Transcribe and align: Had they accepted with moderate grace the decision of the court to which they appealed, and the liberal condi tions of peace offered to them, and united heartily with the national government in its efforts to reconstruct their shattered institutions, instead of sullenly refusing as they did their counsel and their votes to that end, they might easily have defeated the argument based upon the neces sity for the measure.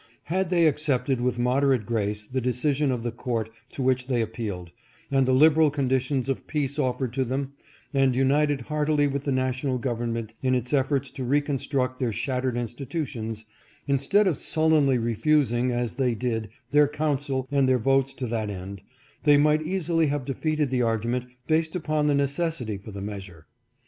Had 0.23 0.49
they 0.49 0.65
accepted 0.65 1.21
with 1.21 1.37
moderate 1.37 1.85
grace 1.85 2.25
the 2.25 2.41
decision 2.41 2.91
of 2.91 3.03
the 3.03 3.11
court 3.11 3.51
to 3.73 3.83
which 3.83 4.07
they 4.07 4.19
appealed, 4.19 4.71
and 5.11 5.27
the 5.27 5.31
liberal 5.31 5.69
condi 5.69 6.01
tions 6.01 6.27
of 6.27 6.47
peace 6.47 6.79
offered 6.79 7.13
to 7.13 7.23
them, 7.23 7.53
and 7.93 8.15
united 8.15 8.61
heartily 8.61 9.05
with 9.05 9.25
the 9.25 9.31
national 9.31 9.77
government 9.77 10.33
in 10.41 10.55
its 10.55 10.73
efforts 10.73 11.11
to 11.11 11.23
reconstruct 11.23 11.99
their 11.99 12.11
shattered 12.11 12.57
institutions, 12.57 13.45
instead 13.87 14.25
of 14.25 14.37
sullenly 14.37 14.97
refusing 14.97 15.71
as 15.71 15.93
they 15.93 16.15
did 16.15 16.49
their 16.71 16.87
counsel 16.87 17.47
and 17.51 17.69
their 17.69 17.77
votes 17.77 18.15
to 18.15 18.25
that 18.25 18.49
end, 18.49 18.81
they 19.21 19.37
might 19.37 19.61
easily 19.61 20.07
have 20.07 20.25
defeated 20.25 20.71
the 20.71 20.81
argument 20.81 21.25
based 21.45 21.75
upon 21.75 22.07
the 22.07 22.15
neces 22.15 22.59
sity 22.59 22.81
for 22.81 22.89
the 22.89 23.01
measure. 23.01 23.45